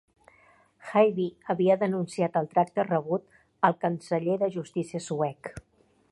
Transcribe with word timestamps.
Haijby 0.91 1.25
havia 1.53 1.75
denunciat 1.83 2.39
el 2.41 2.49
tracte 2.55 2.85
rebut 2.87 3.27
al 3.69 3.77
canceller 3.85 4.39
de 4.45 4.49
justícia 4.57 5.03
suec. 5.09 5.51